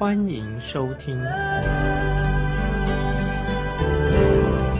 [0.00, 1.14] 欢迎收听。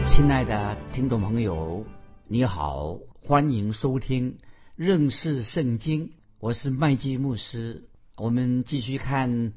[0.03, 1.85] 亲爱的听众朋友，
[2.27, 4.37] 你好，欢迎收听
[4.75, 6.13] 认识圣经。
[6.39, 9.53] 我是麦基牧师，我们继续看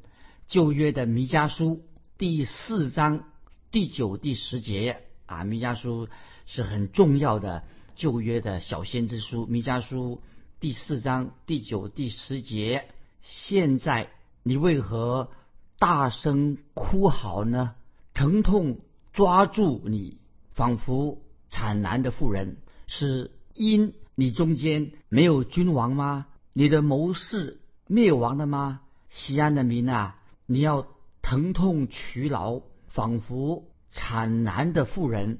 [0.46, 1.80] 旧约的弥迦书
[2.19, 3.24] 第四章
[3.70, 5.44] 第九、第十节啊。
[5.44, 6.08] 弥迦书
[6.44, 7.64] 是很重要的
[7.96, 9.46] 旧约的小先知书。
[9.46, 10.20] 弥迦书
[10.60, 12.84] 第四章第九、第十节，
[13.22, 14.10] 现在
[14.42, 15.31] 你为何
[15.78, 17.75] 大声哭嚎呢？
[18.14, 18.78] 疼痛
[19.12, 20.19] 抓住你，
[20.53, 26.27] 仿佛惨难的妇人，是因你中间没有君王吗？
[26.53, 28.81] 你的谋士灭亡了吗？
[29.08, 30.86] 西安的民啊，你要
[31.22, 35.38] 疼痛劬劳，仿佛惨难的妇人，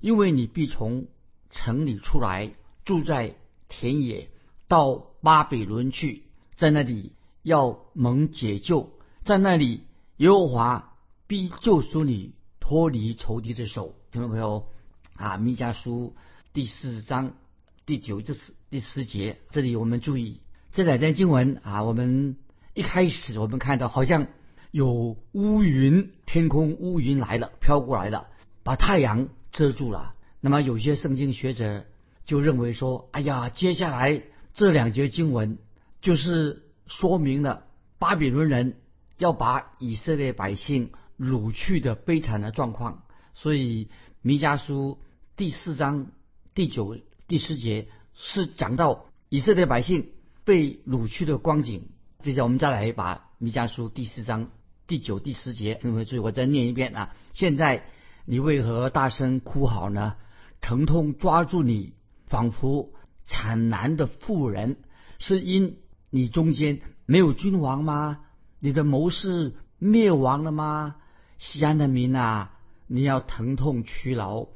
[0.00, 1.06] 因为你必从
[1.50, 2.54] 城里出来，
[2.84, 3.36] 住在
[3.68, 4.28] 田野，
[4.66, 8.90] 到巴比伦去，在那里要蒙解救，
[9.24, 9.84] 在那里
[10.18, 10.92] 耶和华
[11.26, 13.94] 必救赎你，脱离仇敌的手。
[14.10, 14.66] 听众朋友
[15.16, 16.14] 啊，弥迦书
[16.52, 17.32] 第四章
[17.86, 20.42] 第九至十第十节，这里我们注意。
[20.72, 22.36] 这两段经文啊，我们
[22.74, 24.26] 一开始我们看到好像
[24.70, 28.28] 有乌云，天空乌云来了，飘过来了，
[28.62, 30.14] 把太阳遮住了。
[30.42, 31.86] 那么有些圣经学者
[32.26, 35.56] 就认为说，哎呀，接下来这两节经文
[36.02, 37.64] 就是说明了
[37.98, 38.76] 巴比伦人
[39.18, 43.04] 要把以色列百姓掳去的悲惨的状况。
[43.34, 43.88] 所以
[44.22, 44.98] 弥迦书
[45.36, 46.08] 第四章
[46.54, 46.98] 第九、
[47.28, 50.10] 第十节是讲到以色列百姓。
[50.46, 51.84] 被掳去的光景，
[52.18, 54.50] 接下来我们再来把弥迦书第四章
[54.86, 57.16] 第九、第十节，各位注意，我再念一遍啊！
[57.32, 57.86] 现在
[58.26, 60.16] 你为何大声哭嚎呢？
[60.60, 61.94] 疼痛抓住你，
[62.26, 62.92] 仿佛
[63.24, 64.76] 惨难的妇人，
[65.18, 65.78] 是因
[66.10, 68.20] 你中间没有君王吗？
[68.64, 70.96] 你的谋士灭亡了吗？
[71.36, 72.52] 西安的民啊，
[72.86, 74.46] 你要疼痛屈劳，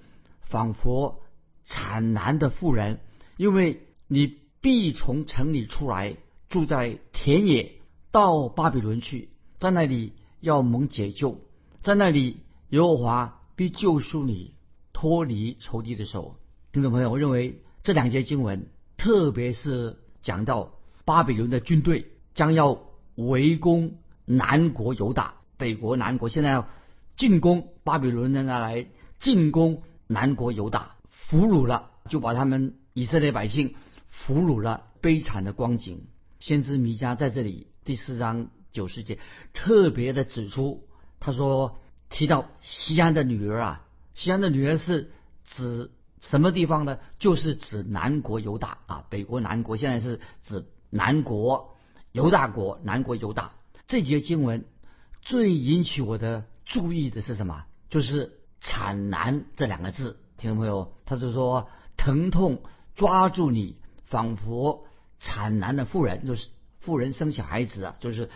[0.41, 1.21] 仿佛
[1.63, 3.01] 惨难的妇人，
[3.37, 4.39] 因为你。
[4.61, 6.17] 必从城里出来，
[6.49, 7.75] 住在田野，
[8.11, 9.29] 到巴比伦去，
[9.61, 11.41] 在那里要蒙解救，
[11.81, 12.41] 在那里
[12.71, 14.55] 耶和华必救赎你，
[14.93, 16.41] 脱离仇敌的手。
[16.73, 20.73] 听众朋友，我认为这两节经文，特别是讲到
[21.05, 22.83] 巴比伦的军队将要
[23.19, 26.69] 围攻南国犹大，北国南国现在要
[27.17, 28.87] 进攻巴比伦，人来
[29.19, 33.75] 进攻南国犹大，俘虏了，就把他们以色列百姓。
[34.11, 36.07] 俘虏了悲惨的光景，
[36.41, 39.19] 先知弥迦在这里第四章九十节
[39.55, 40.89] 特别的指出，
[41.21, 41.79] 他说
[42.11, 45.13] 提到西安的女儿啊，西安的女儿是
[45.45, 45.91] 指
[46.21, 46.99] 什么地方呢？
[47.19, 51.77] 就是指南国犹大啊，北国南国现在是指南国
[52.19, 53.53] 犹大国，南国犹大。
[53.87, 54.65] 这节经文
[55.23, 57.65] 最引起我的注意的是什么？
[57.89, 62.63] 就是惨难这两个字，听众朋友，他就说疼痛
[62.95, 63.77] 抓住你。
[64.11, 64.87] 仿佛
[65.19, 66.49] 产难的妇人，就是
[66.81, 68.31] 妇人生小孩子啊，就是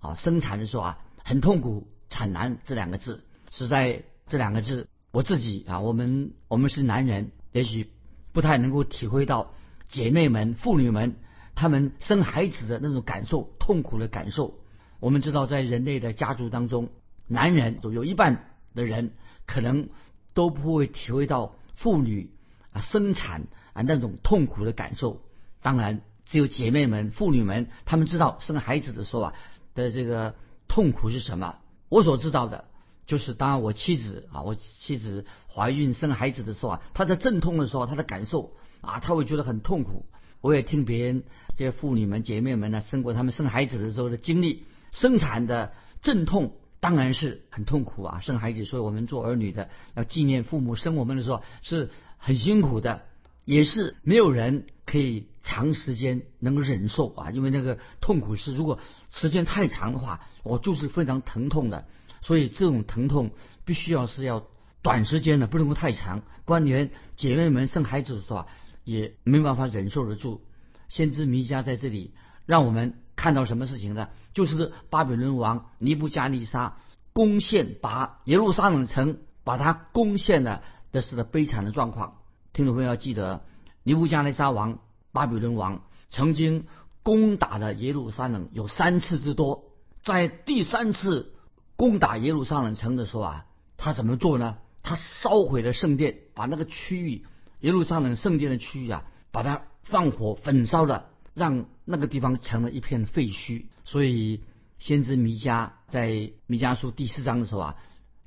[0.00, 7.90] 啊生产的时候啊很痛苦，产难这两个字，实在这两个字，我自己啊，我们我们是男人，也许
[8.34, 9.54] 不太能够体会到
[9.88, 11.16] 姐妹们、妇女们
[11.58, 14.54] 他们生孩子的那种感受，痛苦的感受。
[15.00, 16.88] 我们知道，在人类的家族当中，
[17.26, 19.10] 男人有一半的人
[19.44, 19.88] 可能
[20.34, 22.30] 都不会体会到妇女
[22.70, 23.48] 啊生产。
[23.72, 25.20] 啊，那种痛苦的感受，
[25.62, 29.34] 当然只有姐妹们、妇女们，她们知道生孩子的时候啊
[29.74, 30.34] 的这个
[30.66, 31.58] 痛苦是什么。
[31.88, 32.64] 我所知道的，
[33.06, 40.06] 就是当我妻子啊，我妻子怀孕生孩子的时候啊，她在阵痛的时候，她的感受啊，她会觉得很痛苦。
[40.40, 41.24] 我也听别人
[41.56, 48.20] 这些妇女们、姐妹们呢，生过他们生孩子的时候的经历，生产的阵痛当然是很痛苦啊。
[48.20, 53.02] 生孩子，所以我们做儿女的要纪念父母生我们的时候是很辛苦的。
[53.44, 61.86] 也是没有人可以长时间能够忍受啊，因为那个痛苦是如果时间太长的话，我就是非常疼痛的。
[62.20, 63.30] 所以这种疼痛
[63.64, 64.46] 必须要是要
[64.82, 66.20] 短时间的，不能够太长。
[66.44, 68.46] 不然连姐妹们生孩子的时候啊，
[68.88, 70.40] 也没办法忍受得住。
[70.88, 72.14] 先知弥迦在这里
[72.46, 74.08] 让我们看到什么事情呢？
[74.32, 76.78] 就是巴比伦王尼布加尼沙
[77.12, 82.14] 攻陷，把耶路撒冷城把它攻陷了，这是个悲惨的状况。
[82.54, 83.44] 听众朋友要记得，
[83.82, 84.78] 尼布加内沙王
[85.12, 86.64] 巴比伦王曾经
[87.02, 89.64] 攻打了耶路撒冷有三次之多，
[90.02, 91.34] 在第三次
[91.76, 93.46] 攻打耶路撒冷城的时候啊，
[93.76, 94.56] 他怎么做呢？
[94.82, 97.26] 他烧毁了圣殿，把那个区域
[97.60, 103.64] 耶路撒冷圣殿的区域啊，把它放火焚烧了，让那个地方成了一片废墟。
[103.84, 104.42] 所以，
[104.78, 107.76] 先知弥迦在弥迦书第四章的时候啊，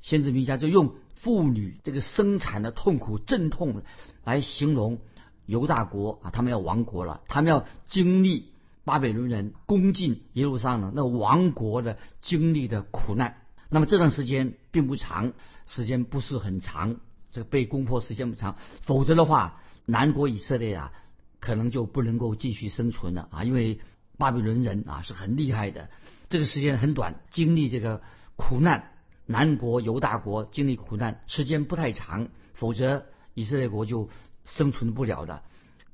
[0.01, 3.83] 先知弥迦就用妇女这个生产的痛苦、阵痛
[4.23, 4.99] 来形容
[5.45, 8.51] 犹大国啊，他们要亡国了，他们要经历
[8.83, 13.37] 巴比伦人攻进耶路撒冷那亡国的经历的苦难。
[13.69, 15.31] 那么这段时间并不长，
[15.67, 16.97] 时间不是很长，
[17.31, 20.91] 这个被攻破时间不长，否则的话，南国以色列啊，
[21.39, 23.79] 可能就不能够继续生存了啊，因为
[24.17, 25.89] 巴比伦人啊是很厉害的，
[26.29, 28.01] 这个时间很短，经历这个
[28.35, 28.91] 苦难，
[29.25, 34.09] 南国犹大国经历苦难时间不太长，否则以色列国就
[34.45, 35.41] 生存不了的。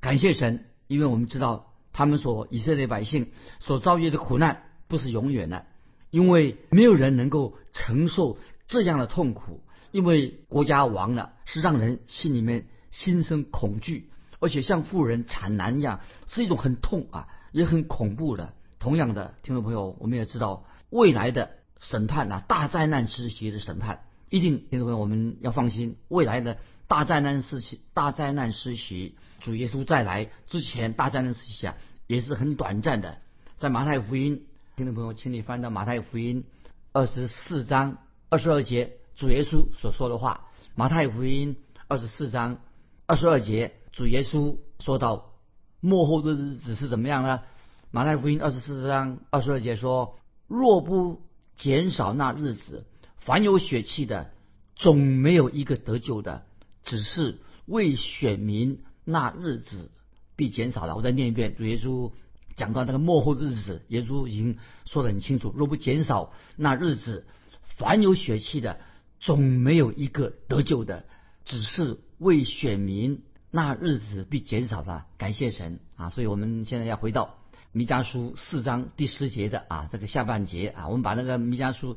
[0.00, 3.30] 感谢神，因为我们知道他们所以色列百姓
[3.60, 5.66] 所遭遇的苦难不是永远的。
[6.10, 18.54] 因为没有人能够承受这样的痛苦，因为国家亡了，是让人心里面心生恐惧，而且像妇人产难一样，是一种很痛啊，也很恐怖的。
[18.78, 21.50] 同样的，听众朋友，我们也知道未来的
[21.80, 31.76] 审判呐，大灾难时期的审判，一定听众朋友我们要放心，未来的大灾难时期，大灾难时期，主耶稣再来之前，大灾难时期啊，
[32.06, 33.18] 也是很短暂的，
[33.56, 34.44] 在马太福音。
[34.76, 36.44] 听众朋友，请你翻到马太福音
[36.92, 37.98] 二十四章
[38.28, 40.48] 二十二节，主耶稣所说的话。
[40.76, 41.56] 马太福音
[41.88, 42.60] 二十四章
[43.04, 45.32] 二十二节，主耶稣说到
[45.80, 47.42] 末后的日子是怎么样呢？
[47.90, 50.16] 马太福音二十四章二十二节说：
[50.46, 51.20] 若不
[51.56, 52.86] 减少那日子，
[53.18, 54.30] 凡有血气的，
[54.76, 56.42] 总没有一个得救的；
[56.84, 59.90] 只是为选民，那日子
[60.36, 60.94] 必减少了。
[60.94, 62.12] 我再念一遍，主耶稣。
[62.54, 67.24] 讲到那个末后的日子，耶稣已经说得很清楚：若不减少那日子，
[67.62, 68.80] 凡有血气的，
[69.20, 71.04] 总没有一个得救的。
[71.44, 75.06] 只是为选民，那日子必减少了。
[75.16, 76.10] 感谢神啊！
[76.10, 77.38] 所以我们现在要回到
[77.72, 81.96] 弥迦书四章第十节的啊这个下半节啊，我们把那个弥迦书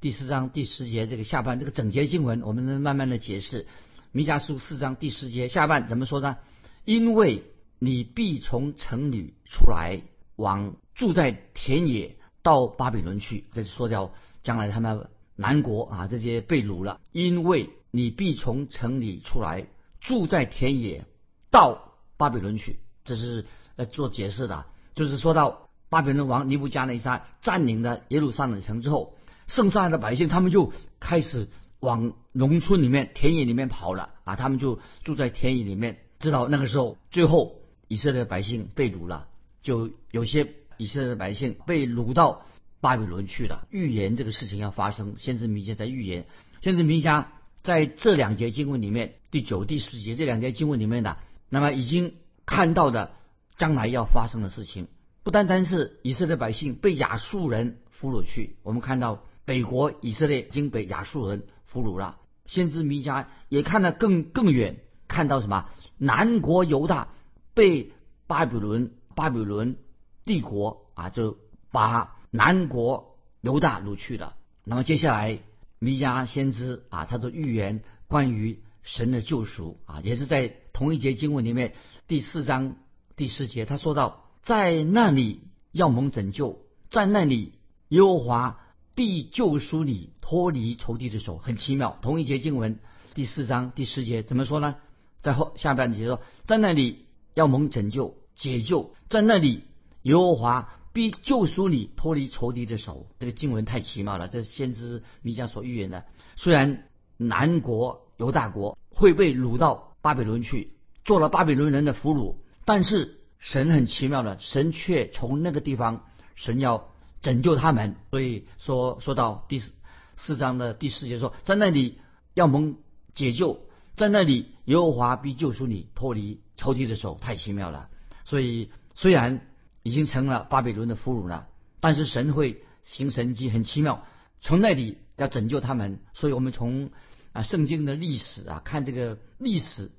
[0.00, 3.66] 第四章第十节这个下半这个整节经文，我们能慢慢的解释。
[4.12, 6.36] 弥迦书四章第十节下半怎么说呢？
[6.84, 7.44] 因为。
[7.84, 10.02] 你必从城里出来，
[10.36, 13.46] 往住在田野，到巴比伦去。
[13.52, 14.14] 这是说掉
[14.44, 17.00] 将来他们南国啊，这些被掳了。
[17.12, 19.66] 因为你必从城里出来，
[20.00, 21.04] 住在田野，
[21.50, 22.78] 到巴比伦去。
[23.04, 23.46] 这是
[23.76, 29.14] 呃做解释的，就是说到巴比伦王尼布加内沙占领了耶路撒冷城之后，
[29.46, 31.48] 剩下的百姓他们就开始
[31.80, 35.98] 往农村里面、田野里面跑了啊，他们就住在田野里面。
[36.18, 37.56] 知道那个时候，最后。
[37.88, 39.28] 以色列百姓被掳了，
[39.62, 42.46] 就有些以色列百姓被掳到
[42.82, 43.66] 巴比伦去了。
[43.70, 46.26] 预言这个事情要发生，先知弥迦在预言。
[46.60, 47.24] 先知弥迦
[47.62, 51.16] 在这两节经文里面，第九、第十节这两节经文里面的，
[51.48, 53.12] 那么已经看到的
[53.56, 54.88] 将来要发生的事情，
[55.22, 62.18] 不单单是以色列百姓被亚述人俘虏去，我们看到北国以色列已经被亚述人俘虏了。
[62.44, 65.70] 先知弥迦也看得更更远，看到什么？
[65.96, 67.08] 南国犹大。
[67.54, 67.92] 被
[68.26, 69.76] 巴比伦巴比伦
[70.24, 71.36] 帝国啊，就
[71.70, 74.34] 把南国犹大掳去了。
[74.64, 75.38] 那么接下来
[75.78, 81.74] 弥迦先知啊，他的预言关于神的救赎啊，也是在同一节经文里面
[82.08, 82.74] 第四章
[83.14, 86.58] 第四节，他说到在那里要蒙拯救，
[86.90, 87.52] 在那里
[87.88, 88.58] 耶和华
[88.96, 91.96] 必救赎你脱离仇敌的手，很奇妙。
[92.02, 92.80] 同一节经文
[93.14, 94.74] 第四章第四节怎么说呢？
[95.20, 97.06] 在后下半节说在那里。
[97.34, 99.64] 要蒙拯救、解救，在那里，
[100.02, 103.06] 耶和华必救赎你脱离仇敌的手。
[103.18, 106.04] 这个经文太奇妙了，这是先知弥迦所预言的。
[106.36, 106.84] 虽然
[107.16, 110.72] 南国犹大国会被掳到巴比伦去，
[111.04, 116.88] 做了巴比伦人的俘虏，但是神很奇妙的，神却从那个地方，神要
[117.20, 117.96] 拯救他们。
[118.10, 119.72] 所以说，说到第四
[120.16, 121.98] 四章的第四节说，在那里
[122.34, 122.76] 要蒙
[123.14, 126.40] 解救，在那里耶和华必救赎你脱离。
[126.54, 127.88] 仇敌的手太奇妙了，
[128.24, 129.48] 所以虽然
[129.82, 131.48] 已经成了巴比伦的俘虏了，
[131.80, 134.04] 但是神会行神迹，很奇妙，
[134.40, 136.00] 从那里要拯救他们。
[136.14, 136.90] 所以我们从
[137.32, 139.90] 啊圣经的历史啊看这个历史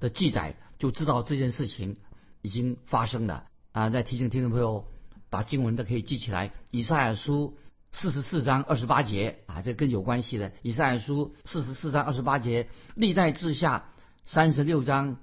[0.00, 1.96] 的记载，就知道这件事情
[2.42, 3.90] 已经发生了啊。
[3.90, 4.84] 再提醒听众朋友，
[5.30, 6.52] 把经文都可以记起来。
[6.70, 7.56] 以赛亚书
[7.92, 10.52] 四十四章二十八节啊，这更有关系的。
[10.62, 13.90] 以赛亚书四十四章二十八节，历代志下
[14.24, 15.18] 三十六章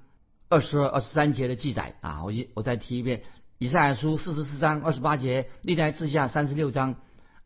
[0.48, 3.22] 二十二、二十三节的记载啊，我一我再提一遍，
[3.58, 6.96] 以赛亚书四十四章二十八节，历代志下三十六章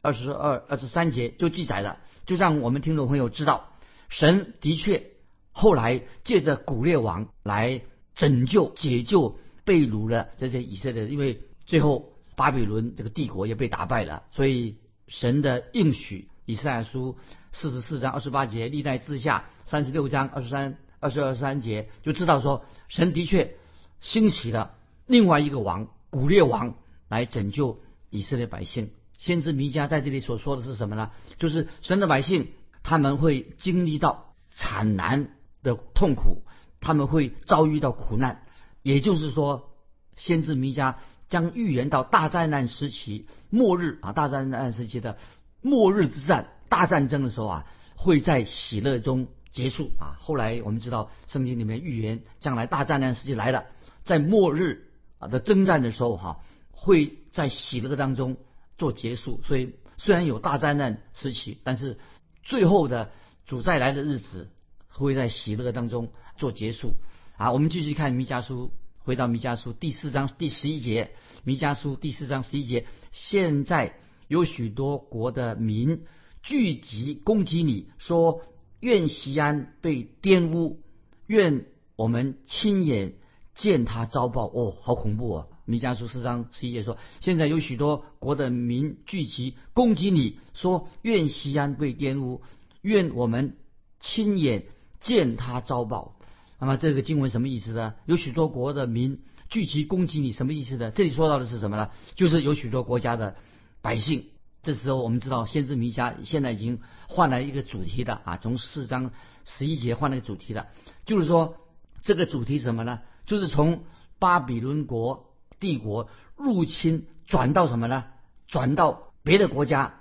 [0.02, 3.72] 二十二、二十三节就记载了，就让我们听众朋友知道，
[4.08, 5.06] 神的确
[5.52, 7.82] 后来借着古列王来
[8.14, 14.76] 拯救、解救被掳的这些以色列，因为最后巴比伦这个帝国也被打败了，所以。
[15.12, 17.18] 神的应许，以赛亚书
[17.50, 23.56] 四十四章二十八节，历代志下三十六章二十三、二十二、三节，就知道说，神的确
[24.00, 24.76] 兴起了
[25.08, 26.74] 另外一个王古列王
[27.08, 28.90] 来拯救以色列百姓。
[29.16, 31.10] 先知弥迦在这里所说的是什么呢？
[31.38, 32.48] 就是神的百姓
[32.82, 36.42] 他们会经历到惨难的痛苦，
[36.80, 38.42] 他们会遭遇到苦难。
[38.82, 39.70] 也就是说，
[40.16, 40.96] 先知弥迦。
[41.30, 45.16] 将预言到大灾难时期末日啊，大灾难时期的
[45.62, 50.18] 末日之战、大战争的时候啊，会在喜乐中结束啊。
[50.18, 53.66] 后来我们知道圣经里面预言将来大灾难时期来了，
[54.02, 54.89] 在末日
[55.20, 56.40] 啊的征战的时候哈，
[56.72, 58.36] 会在喜乐当中
[58.76, 59.40] 做结束。
[59.44, 61.98] 所以虽然有大灾难时期，但是
[62.42, 63.12] 最后的
[63.46, 64.50] 主再来的日子
[64.88, 66.94] 会在喜乐当中做结束
[67.36, 67.52] 啊。
[67.52, 68.72] 我们继续看弥迦书。
[69.02, 71.12] 回到弥迦书第四章第十一节，
[71.42, 73.94] 弥迦书第四章十一节，现在
[74.28, 76.02] 有许多国的民
[76.42, 78.42] 聚集攻击你，说
[78.78, 80.80] 愿西安被玷污，
[81.26, 81.64] 愿
[81.96, 83.14] 我们亲眼
[83.60, 84.46] 见他遭报。
[84.46, 85.46] 哦，好恐怖啊！
[85.66, 92.40] 弥迦书四章十一节说，现在有许多国的民聚集攻击你，说愿西安被玷污，
[92.80, 93.58] 愿我们
[94.00, 94.64] 亲眼
[94.98, 96.16] 见他遭报。
[96.58, 97.94] 那么这个经文什么意思呢？
[98.06, 100.90] 有许多国的民聚集攻击你，什么意思呢？
[100.90, 101.90] 这里说到的是什么呢？
[102.14, 103.36] 就是有许多国家的
[103.82, 104.24] 百姓。
[104.62, 109.12] 这时候我们知道，先知弥迦现在已经换了一个主题的啊，从四章
[109.44, 110.66] 十一节换了一个主题的，
[111.04, 111.56] 就是说
[112.02, 113.00] 这个主题什么呢？
[113.30, 113.84] 就是从
[114.18, 118.06] 巴比伦国帝国入侵转到什么呢？
[118.48, 120.00] 转到别的国家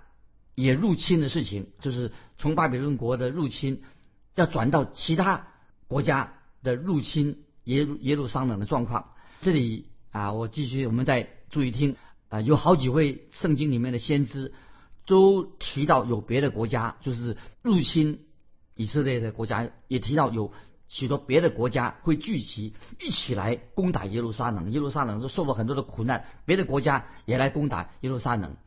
[0.56, 3.84] 也入侵的事情，就是从巴比伦国的入侵
[4.34, 5.46] 要转到其他
[5.88, 6.34] 国家。
[6.62, 11.96] 的入侵耶路耶路撒冷的状况，这里啊，我继续，我们再注意听
[12.28, 14.52] 啊，有好几位圣经里面的先知
[15.06, 18.26] 都提到有别的国家就是入侵
[18.76, 20.52] 以色列的国家，也提到有
[20.90, 28.58] 许多别的国家会聚集一起来攻打耶路撒冷，耶路撒冷是受了很多的苦难，别的国家也来攻打耶路撒冷。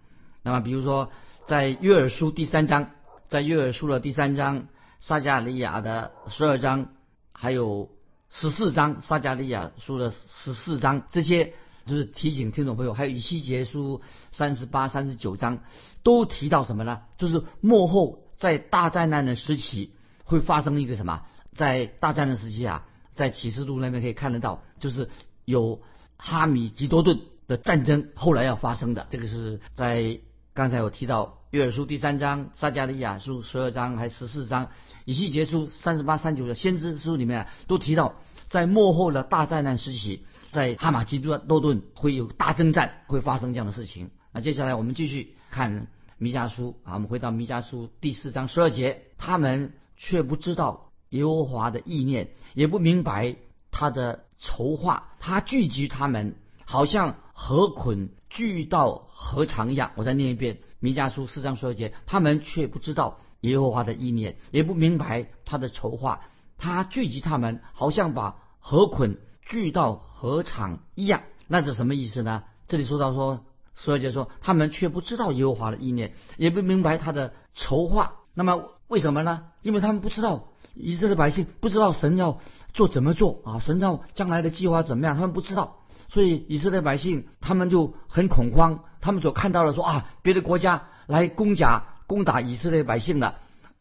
[0.43, 1.11] 那么，比如说
[1.47, 2.91] 在约珥书第三章，
[3.29, 4.69] 在约珥书的第三章，
[5.01, 6.89] 撒加利亚的十二章。
[7.35, 7.91] 还有
[8.31, 11.55] 十四章撒加利亚书的十四章，这些
[11.87, 12.95] 就是提醒听众朋友。
[12.95, 14.01] 还有以西结书
[14.31, 15.59] 三十八、三十九章
[16.05, 17.01] 都提到什么呢？
[17.19, 21.25] 就是幕后在大灾难的时期会发生一个什么？
[21.55, 25.09] 在大灾难时期啊，在启示录那边可以看得到，就是
[25.45, 25.81] 有
[26.17, 29.07] 哈米吉多顿的战争后来要发生的。
[29.11, 30.21] 这个是在
[30.55, 31.39] 刚才我提到。
[31.53, 34.71] 约珥书第三章、撒加利亚书十二章还十四章、
[35.05, 38.15] 以西结书三十八、三九的先知书里面都提到，
[38.49, 44.13] 在幕后的大灾难时期，在哈马基多多顿会有大征战，会发生这样的事情。
[44.33, 53.37] 那接下来我们继续看弥迦书啊，我们回到弥迦书第四章十二节，他们却不知道耶和华的意念，也不明白
[53.71, 59.93] 他的筹划，他聚集他们，好像河捆聚到河长一样。
[59.95, 60.59] 我再念一遍。
[60.81, 66.23] 弥迦书四章十二节，他们却不知道耶和华的意念，也不明白他的筹划。
[66.59, 71.23] 他聚集他们，好像把河捆聚到河场一样。
[71.47, 72.43] 那是什么意思呢？
[72.67, 73.45] 这里说到说
[73.77, 78.15] 十二节说，他们却不知道耶和华的意念，也不明白他的筹划。
[78.35, 79.45] 那么为什么呢？
[79.63, 82.41] 因为他们不知道以色列百姓不知道神要
[82.75, 85.79] 做怎么做啊，神要将来的计划怎么样，他们不知道。
[86.11, 93.37] 所以以色列百姓他们就很恐慌，他们所看到的说啊，别的国家来攻甲攻打以色列百姓的，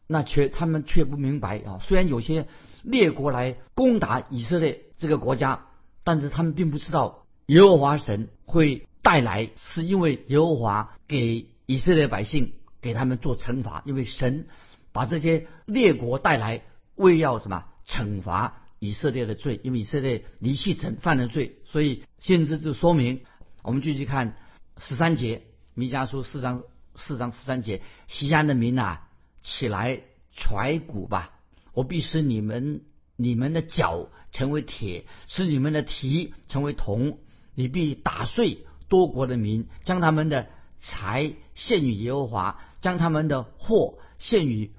[0.06, 1.78] 那却他们却不明白啊。
[1.82, 2.48] 虽然有些
[2.82, 5.66] 列国来攻打以色列这个国家，
[6.04, 14.46] 但是他们并不知道耶和华神会带来，是因为耶和华给以色列百姓给他们做惩罚，因为神
[14.92, 16.62] 把这些列国带来
[16.94, 18.58] 为要什么惩罚。
[18.78, 23.20] 以色列的罪，因为以色列离弃神犯了罪，所以先知就说明。
[23.62, 24.36] 我们继续看
[24.76, 25.42] 十三节，
[25.74, 26.64] 弥迦书四章
[26.96, 29.08] 四章十三节：西安的民啊，
[29.40, 30.00] 起来
[30.32, 31.30] 揣鼓吧！
[31.74, 32.82] 我必使你们
[33.14, 37.20] 你们的脚成为铁，使你们的蹄成为铜。
[37.54, 40.48] 你必打碎多国的民，将他们的
[40.80, 44.72] 财献与耶和华，将他们的货献与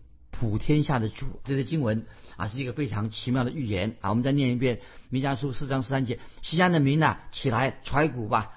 [0.43, 1.25] 普天下的主。
[1.45, 4.09] 这个经文啊，是一个非常奇妙的预言啊。
[4.09, 4.77] 我们再念一遍
[5.09, 8.51] 《弥迦书》四章十三节：西安的民呐，起来揣鼓吧！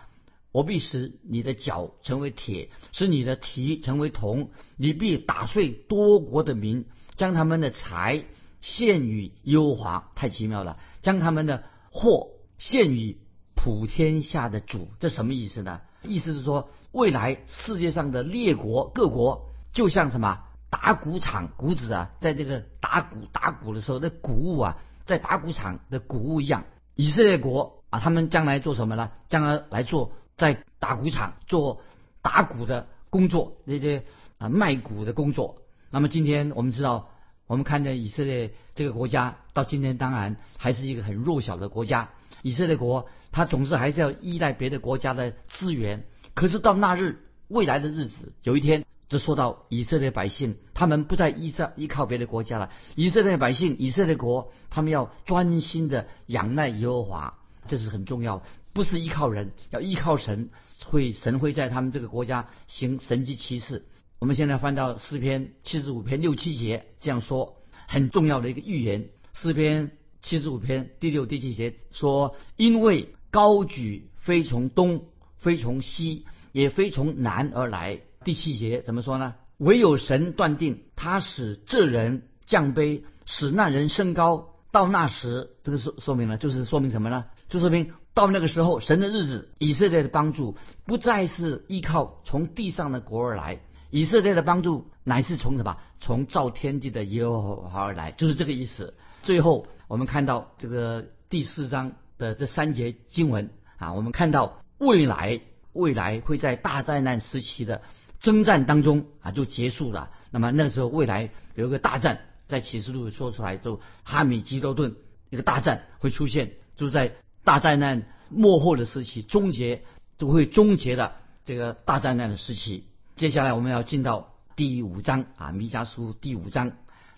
[0.51, 4.51] 我必使你的脚成为铁，使你的蹄成为铜。
[4.77, 8.25] 你必打碎多国的民，将他们的财
[8.61, 10.11] 献与耶和华。
[10.17, 10.81] 太奇妙了！
[11.03, 11.63] 将他们的
[11.93, 13.17] 货献与
[13.55, 14.89] 普天下的主。
[14.99, 15.83] 这什么意思呢？
[16.03, 20.43] 意思是说，未来世界上的列国各国，就像什么
[20.83, 26.65] 打谷场谷子啊，在这个打谷打谷的时候，那谷物啊，在打谷场的谷物一样。
[26.95, 29.11] 以色列国啊，他们将来做什么呢？
[29.29, 31.81] 将来来做在打谷场做
[32.21, 34.05] 打谷的工作，这些
[34.37, 35.63] 啊卖谷的工作。
[35.91, 37.09] 那么今天我们知道，
[37.47, 42.11] 我们看见以色列这个国家到今天当然还是一个很弱小的国家。
[42.43, 46.05] 以色列国，他总是还是要依赖别的国家的资源。
[46.35, 52.71] 可是到那日未来的日子，有一天就说到以色列百姓，他们不再依靠依靠别的国家了。
[52.95, 60.51] 以色列百姓，以色列国，他们要专心的仰赖耶和华，这是很重要，不是依靠人，要依靠神，
[60.85, 63.85] 会神会在他们这个国家行神迹奇事。
[64.19, 69.93] 我们现在翻到诗篇七十五篇六七节这样说，很重要的一个预言，诗篇。
[70.23, 75.05] 七十五篇第六、第七节说：“因为高举非从东，
[75.37, 79.37] 非从西，也非从南而来。”第七节怎么说呢？
[79.57, 84.49] 唯有神断定，他使这人降卑，使那人升高。
[84.73, 87.27] 到那时，这个说说明了，就是说明什么呢？
[87.49, 90.57] 就说明到那个时候，神的日子，以色列的帮助
[90.87, 95.77] 不再是依靠从地上的国而来，以色列的帮助乃是从什么？
[96.01, 98.95] 从造天地的耶和华而来，就是这个意思。
[99.23, 99.69] 最后。
[99.89, 105.41] 我们看到这个第四章的这三节经文啊，我们看到未来
[105.73, 107.83] 未来会在大灾难时期的
[108.21, 110.11] 征战当中啊就结束了。
[110.31, 114.97] 那么那时候未来有一个大战，在启示录说出来，就哈米基多顿
[115.31, 119.83] 一个大战会出现，就在大灾难末后的时期终结，
[120.19, 122.85] 就会终结的这个大灾难的时期。
[123.15, 126.73] 接下来我们要进到第五章啊，弥迦书第五章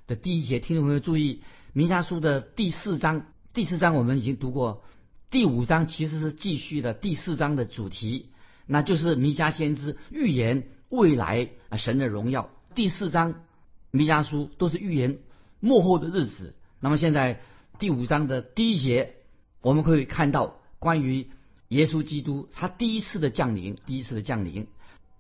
[0.07, 1.43] 的第一节，听众朋友注意。
[1.73, 4.83] 弥迦书的第四章，第四章我们已经读过，
[5.31, 8.31] 第五章其实是继续的第四章的主题，
[8.69, 12.51] 那就是弥迦先知预言未来啊神的荣耀。
[12.77, 13.43] 第四章
[13.91, 15.19] 弥迦书都是预言
[15.59, 16.55] 幕后的日子。
[16.79, 17.41] 那么现在
[17.81, 19.15] 第五章的第一节，
[19.61, 21.27] 我们可以看到关于
[21.69, 24.69] 耶稣基督他第一次的降临，第一次的降临。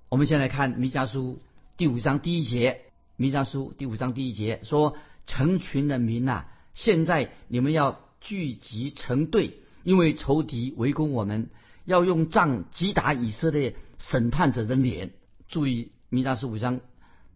[0.08, 1.40] 我们先来看弥迦书
[1.76, 2.82] 第五章第一节，
[3.16, 4.96] 弥迦书第五章第一节说。
[5.30, 11.50] 成群的民呐，现在你们要聚集成队，因为仇敌围攻我们，
[11.88, 15.10] 要用杖击打以色列审判者的脸。
[15.48, 16.80] 注意弥迦书五章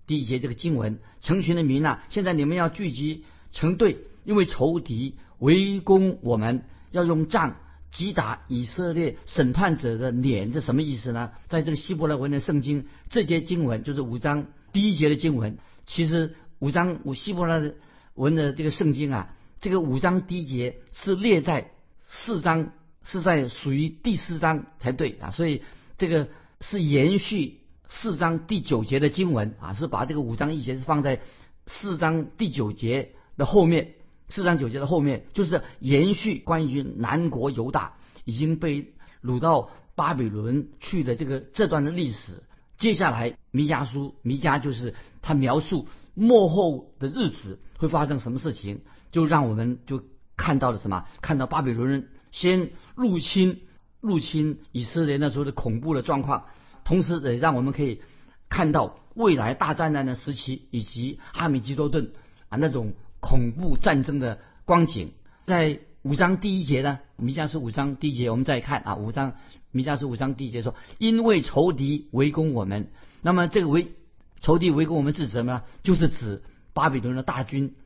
[0.06, 7.56] 第一节这个经文：成群的民呐，现在你们要聚集成队，因为仇敌围攻我们，要用杖
[7.90, 10.52] 击打以色列审判者的脸。
[10.52, 11.30] 这什么意思呢？
[11.48, 16.34] 在这个希伯来文的圣经，这节经文就是五章第一节的经文，其实。
[16.58, 17.72] 五章五希伯来
[18.14, 21.72] 文的这个圣经啊，这个五章第一节是列在
[22.06, 22.70] 四章，
[23.04, 25.62] 是在属于第四章才对啊，所以
[25.98, 26.28] 这个
[26.60, 31.20] 是延续四章第九节的经文啊，是把这个五章一节是放在
[31.66, 33.94] 四章第九节的后面，
[34.28, 42.42] 四章九节的后面就是延续关于南国犹大已经被掳到巴比伦去的这个这段的历史。
[42.78, 45.86] 接下来弥迦书，弥迦就是他描述。
[46.14, 48.80] 幕后的日子会发生什么事情？
[49.12, 50.02] 就让我们就
[50.36, 51.06] 看到了什么？
[51.20, 53.60] 看到巴比伦人先入侵
[54.00, 56.46] 入侵以色列那时候的恐怖的状况，
[56.84, 58.00] 同时也让我们可以
[58.48, 62.10] 看到未来大灾难的时期以及哈米基多顿
[62.48, 65.12] 啊那种恐怖战争的光景。
[65.46, 69.34] 在五章第一节呢，弥迦是五章第一节，我们再看啊，五章
[69.70, 72.88] 弥迦是五章第一节说：因为仇敌围攻我们，
[73.22, 73.92] 那么这个围。
[74.40, 75.62] 仇敌围攻我们是指什么呢？
[75.84, 76.42] 就是指
[76.72, 77.76] 巴比伦的大军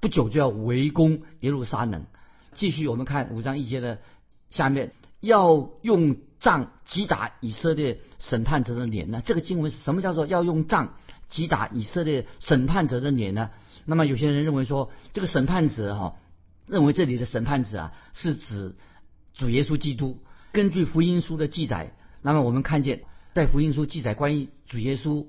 [0.00, 2.06] 不久就要围攻耶路撒冷。
[2.54, 4.00] 继续，我们看五章一节的
[4.50, 9.22] 下面，要用杖击打以色列审判者的脸呢？
[9.24, 10.94] 这个经文什么叫做要用杖
[11.28, 13.50] 击打以色列审判者的脸呢？
[13.84, 16.16] 那么有些人认为说，这个审判者哈，
[16.66, 18.74] 认为这里的审判者啊是指
[19.34, 20.18] 主耶稣基督。
[20.52, 25.26] 根据福音书的记载，那么我们看见在福音书记载关于主耶稣。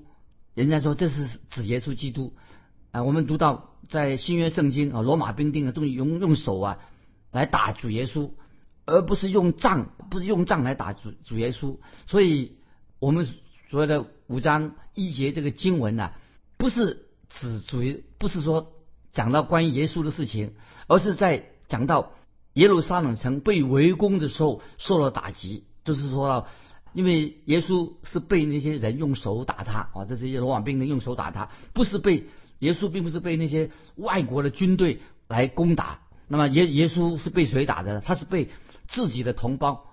[0.54, 2.34] 人家说这是指耶稣基督
[2.90, 6.78] 啊，我们读到在新约圣经啊，罗马兵丁啊，都用用手啊
[7.32, 8.30] 来打主耶稣，
[8.84, 11.78] 而不是用杖，不是用杖来打主主耶稣。
[12.06, 12.58] 所以
[13.00, 13.26] 我们
[13.70, 16.12] 所谓的五章一节这个经文呢、
[16.58, 18.72] 不是指主于不是说
[19.12, 20.52] 讲到关于耶稣的事情，
[20.86, 22.12] 而是在讲到
[22.52, 26.46] 耶路撒冷城被围攻的时候受了打击，就是说，
[26.92, 32.26] 因为耶稣是被那些人用手打他啊，这些罗马兵人用手打他，不是被
[32.58, 36.00] 耶稣并不是被那些外国的军队来攻打。
[36.32, 38.00] 那么耶耶稣是被谁打的？
[38.00, 38.48] 他是被
[38.88, 39.84] 自己的同胞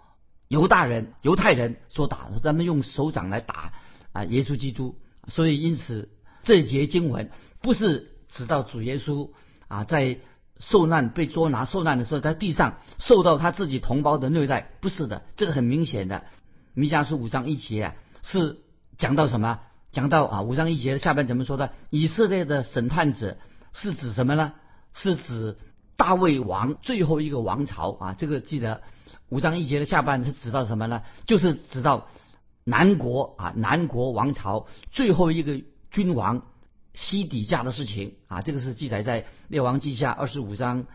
[0.48, 3.74] 犹大人、犹太人所打的，他们用手掌来打
[4.14, 4.96] 啊耶稣基督。
[5.28, 6.08] 所以因此
[6.44, 7.30] 这一节经文
[7.62, 9.32] 不是指到主耶稣
[9.68, 10.20] 啊在
[10.62, 16.24] 受难被捉拿受难的时候，在地上受到他自己同胞的虐待，不是的，这个很明显的。
[16.74, 18.60] 弥迦书五章一节啊，是
[18.98, 19.60] 讲到什么？
[19.92, 21.74] 讲到啊五章一节下边怎么说的？
[21.90, 23.38] 以色列的审判者
[23.74, 24.54] 是指什么呢？
[24.94, 25.58] 是指
[26.00, 28.16] 大卫王最后一个王朝啊。
[28.18, 28.82] 这个记得
[29.28, 31.04] 五章一节的下半是指到什么呢？
[31.28, 32.08] 就是指到
[32.64, 36.46] 南国啊南国王朝最后一个君王
[36.94, 38.42] 西底家的事情啊。
[38.42, 40.86] 这个是记载在列王记下二十五章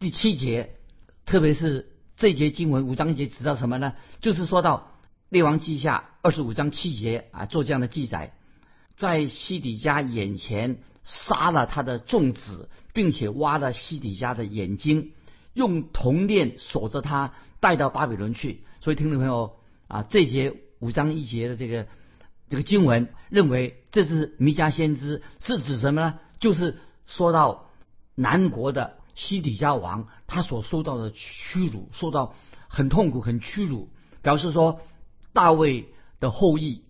[0.00, 0.74] 第七节，
[1.24, 3.92] 特别是这节经文五章一节指到什么呢？
[4.20, 4.90] 就是说到
[5.28, 8.34] 列王记下二十五章七节啊，做这样的记载，
[8.98, 15.12] 在西底家眼前杀了他的众子，并且挖了西底家的眼睛，
[15.54, 18.64] 用铜链锁着他，带到巴比伦去。
[18.80, 19.54] 所以听众朋友
[19.86, 21.86] 啊，这节五章一节的这个
[22.48, 26.18] 这个经文，认为这是弥迦先知是指什么呢？
[26.40, 27.70] 就是说到
[28.16, 32.34] 南国的西底家王，他所受到的屈辱，受到
[32.66, 33.90] 很痛苦、很屈辱，
[34.22, 34.80] 表示说
[35.32, 36.82] 大卫的后裔，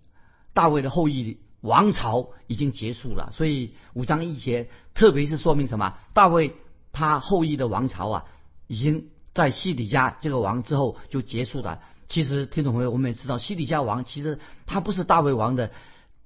[0.54, 3.30] 大卫的后裔王朝已经结束了。
[3.32, 5.98] 所以五章一节，特别是说明什么？
[6.12, 6.54] 大卫
[6.92, 8.24] 他后裔的王朝啊，
[8.66, 11.80] 已经在西底家这个王之后就结束了。
[12.06, 15.70] 其实听众朋友，我们也知道，西底家王其实他不是大卫王的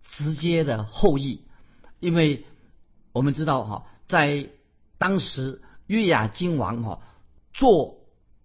[0.04, 1.42] 直接的后裔，
[1.98, 2.46] 因为
[3.12, 4.48] 我们知道哈，在
[4.98, 7.00] 当时约雅金王哈
[7.52, 7.96] 做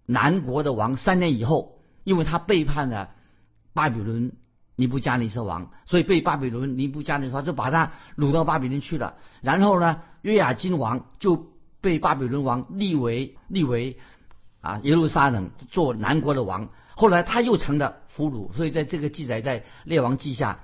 [0.05, 3.11] 南国的王三年以后，因为他背叛了
[3.73, 4.31] 巴比伦
[4.77, 9.15] 尼布加尼撒王，所以被巴比伦尼布加尼撒就把他掳到巴比伦去了。
[9.41, 11.47] 然后呢，约雅金王就
[11.81, 13.97] 被巴比伦王立为立为
[14.61, 16.69] 啊耶路撒冷做南国的王。
[16.95, 20.59] 后来他又成了俘虏，所以在这个记载在列王记下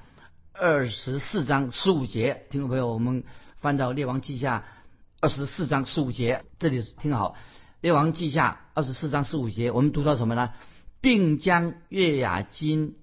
[0.54, 3.23] 二十四章十五节，听众朋友，我们
[3.60, 4.63] 翻到列王记下
[5.21, 7.36] 二十四章十五节，这里听好，
[7.82, 10.52] 列王记下二十四章十五节，我们读到什么呢？
[11.02, 12.95] 并将约雅金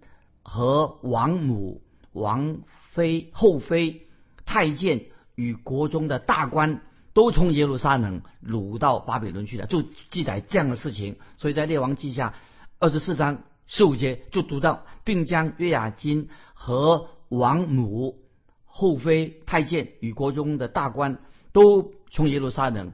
[0.52, 1.80] 和王母、
[2.12, 2.58] 王
[2.90, 4.08] 妃、后妃、
[4.44, 5.04] 太监
[5.36, 6.82] 与国中的大官
[7.12, 11.18] 都从耶路撒冷掳到巴比伦去了，就记载这样的事情。
[11.38, 12.34] 所以在列王记下
[12.80, 18.18] 二十四章十五节就读到，并将约雅金和王母、
[18.64, 21.20] 后妃、太监与国中的大官
[21.52, 22.92] 都从耶路撒冷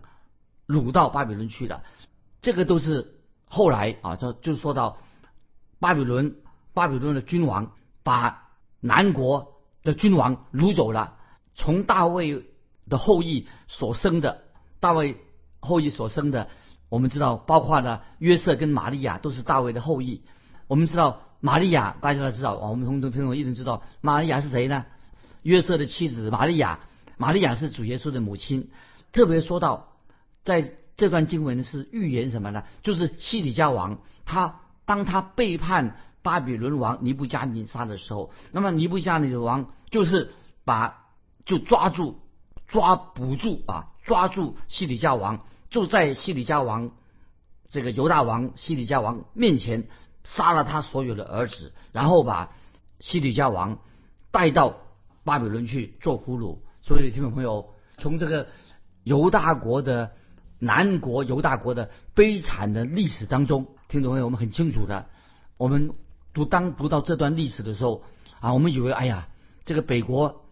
[0.66, 1.84] 掳到巴比伦去了。
[2.42, 3.14] 这个都是
[3.46, 4.98] 后来啊，就就说到
[5.80, 6.36] 巴比伦，
[6.76, 11.16] 巴比伦的君王把南国的君王掳走了，
[11.54, 12.44] 从大卫
[12.86, 14.42] 的后裔所生的，
[14.78, 15.16] 大卫
[15.58, 16.50] 后裔所生的，
[16.90, 20.20] 我们知道，包括了约瑟跟玛利亚都是大卫的后裔。
[20.66, 24.84] 我们知道玛利亚，大家都知道，我们同同朋友一定知道玛利亚是谁呢？
[25.42, 26.80] 约瑟的妻子玛利亚，
[27.16, 28.68] 玛利亚是主耶稣的母亲。
[29.12, 29.94] 特别说到，
[30.44, 32.64] 在这段经文是预言什么呢？
[32.82, 40.32] 就是西底家王，他当他背叛巴比伦王尼布加尼撒的时候，那么尼布加尼的王就是
[40.64, 41.06] 把
[41.44, 42.20] 就抓住
[42.66, 46.90] 抓不住啊，抓住西里家王，就在西里家王
[47.68, 49.86] 这个犹大王西里家王面前
[50.24, 52.50] 杀了他所有的儿子，然后把
[52.98, 53.78] 西里家王
[54.32, 54.78] 带到
[55.22, 56.58] 巴比伦去做俘虏。
[56.82, 58.48] 所以听众朋友，从这个
[59.04, 60.10] 犹大国的
[60.58, 65.06] 南国犹大国的悲惨的历史当中，听众朋友，我们很清楚的，
[65.56, 65.94] 我们
[66.36, 68.02] 读当读到这段历史的时候
[68.40, 69.26] 啊，我们以为哎呀，
[69.64, 70.44] 这个北国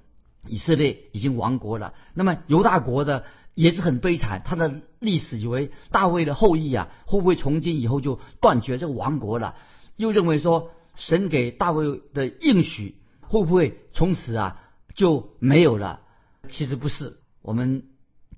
[0.48, 9.56] 以色列已经亡国了，那么犹大国的也是很悲惨，他的历史以为大卫的后裔啊，会不会从今以后就断绝这个亡国了？
[9.96, 14.62] 又认为说神给大卫的应许会不会从此啊
[14.94, 16.00] 就没有了？
[16.48, 17.84] 其实不是，我们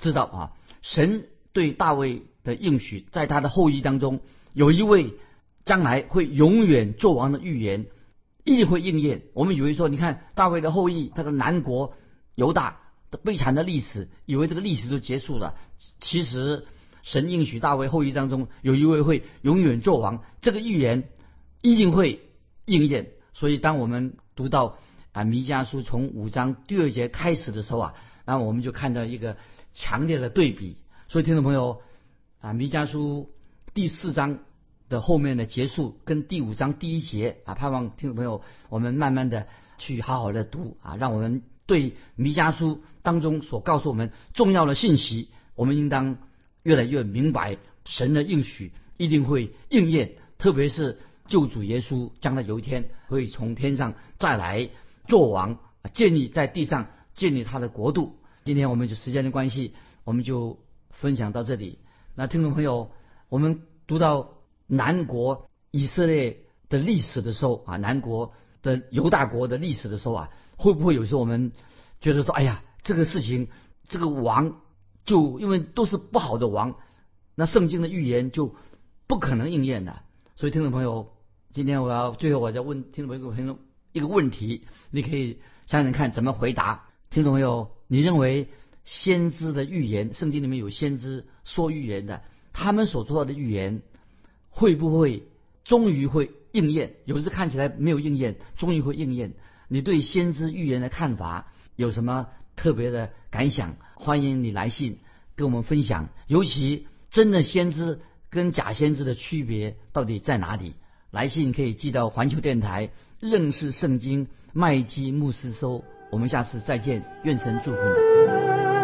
[0.01, 4.19] 知道啊，神对大卫的应许，在他的后裔当中
[4.53, 5.15] 有一位
[5.67, 7.87] 将来会永远做王的预言，
[8.45, 9.25] 一定会应验。
[9.35, 11.93] 我们以为说，你看大卫的后裔，他的南国
[12.37, 12.79] 犹大
[13.11, 15.57] 的悲惨的历史，以为这个历史就结束了。
[16.01, 16.65] 其实
[17.03, 21.09] 神应许大卫后裔当中有一位会永远做王，这个预言
[21.63, 22.21] 一定会
[22.65, 23.11] 应验。
[23.35, 24.79] 所以，当我们读到
[25.11, 29.37] 啊弥迦书从五章第二节开始的时候啊，那我们就看到一个
[29.73, 30.77] 强烈的对比。
[31.09, 31.83] 所以听众朋友
[32.41, 33.31] 啊，弥迦书
[33.75, 34.39] 第四章
[34.89, 39.47] 的后面的结束跟第五章第一节啊，盼望听众朋友我们慢慢的
[39.79, 46.19] 去好好的读啊，让我们对弥迦书当中所告诉我们重要的信息，我们应当
[46.63, 54.71] 越来越明白神的应许一定会应验，特别是救主耶稣将来有一天会从天上再来
[55.09, 55.59] 做王，
[55.93, 58.21] 建立在地上建立他的国度。
[58.45, 61.81] 今天我们就时间的关系，我们就分享到这里。
[62.15, 62.93] 那听众朋友，
[63.29, 64.36] 我们读到
[64.67, 71.53] 南国以色列的历史的时候啊，南国的犹大国的历史的时候啊，会不会有时候我们
[72.01, 73.49] 觉得说，哎呀，这个事情
[73.89, 74.61] 这个王
[75.05, 76.77] 就因为都是不好的王，
[77.35, 78.55] 那圣经的预言就
[79.07, 80.03] 不可能应验的。
[80.35, 81.13] 所以听众朋友，
[81.53, 83.59] 今天我要最后我再问听众朋友朋友
[83.93, 86.87] 一个问题，你可以想想看怎么回答。
[87.09, 88.49] 听众朋友，你认为
[88.85, 93.83] 先知的预言，圣经里面有先知说预言的，他们所做到的预言
[94.57, 95.23] 会不会
[95.65, 96.95] 终于会应验？
[97.05, 99.35] 有时看起来没有应验，终于会应验。
[99.69, 103.77] 你对先知预言的看法有什么特别的感想？
[103.97, 105.01] 欢迎你来信
[105.35, 106.09] 跟我们分享。
[106.27, 110.73] 尤其真的先知跟假先知的区别到底在哪里？
[111.11, 112.89] 来信可以寄到环球电台
[113.21, 115.85] 认识圣经麦基牧师收。
[116.11, 118.76] 我们下次再见，愿神祝福你。